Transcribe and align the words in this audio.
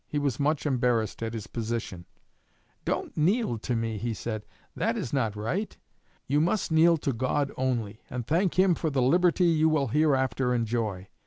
He 0.07 0.17
was 0.17 0.39
much 0.39 0.65
embarrassed 0.65 1.21
at 1.21 1.35
his 1.35 1.45
position. 1.45 2.07
'Don't 2.85 3.15
kneel 3.15 3.59
to 3.59 3.75
me,' 3.75 3.99
he 3.99 4.15
said, 4.15 4.47
'that 4.75 4.97
is 4.97 5.13
not 5.13 5.35
right. 5.35 5.77
You 6.25 6.41
must 6.41 6.71
kneel 6.71 6.97
to 6.97 7.13
God 7.13 7.51
only, 7.55 8.01
and 8.09 8.25
thank 8.25 8.57
Him 8.57 8.73
for 8.73 8.89
the 8.89 9.03
liberty 9.03 9.45
you 9.45 9.69
will 9.69 9.89
hereafter 9.89 10.55
enjoy. 10.55 11.07